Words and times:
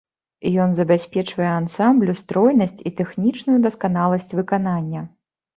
Ён 0.63 0.71
забяспечвае 0.79 1.51
ансамблю 1.57 2.15
стройнасць 2.21 2.83
і 2.91 2.95
тэхнічную 3.03 3.59
дасканаласць 3.69 4.31
выканання. 4.39 5.07